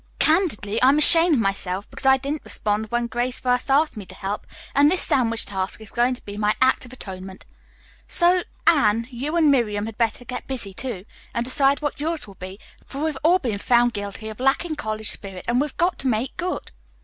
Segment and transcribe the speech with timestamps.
[0.17, 4.15] Candidly, I'm ashamed of myself because I didn't respond when Grace first asked me to
[4.15, 7.45] help, and this sandwich task is going to be my act of atonement.
[8.07, 11.03] So, Anne, you and Miriam had better get busy, too,
[11.35, 15.11] and decide what yours will be, for we've all been found guilty of lacking college
[15.11, 16.71] spirit, and we've got to make good."